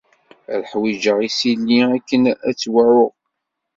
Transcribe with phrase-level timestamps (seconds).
[0.53, 3.11] Ad ḥwijeɣ isili akken ad tt-wɛuɣ.